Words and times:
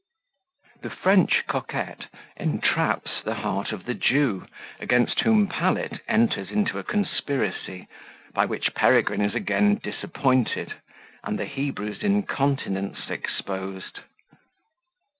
The 0.81 0.89
French 0.89 1.43
Coquette 1.47 2.07
entraps 2.35 3.21
the 3.23 3.35
Heart 3.35 3.71
of 3.71 3.85
the 3.85 3.93
Jew, 3.93 4.47
against 4.79 5.19
whom 5.19 5.45
Pallet 5.47 5.99
enters 6.07 6.49
into 6.49 6.79
a 6.79 6.83
Conspiracy, 6.83 7.87
by 8.33 8.45
which 8.45 8.73
Peregrine 8.73 9.21
is 9.21 9.35
again 9.35 9.75
disappointed, 9.75 10.73
and 11.23 11.37
the 11.37 11.45
Hebrew's 11.45 12.01
Incontinence 12.01 13.11
exposed. 13.11 13.99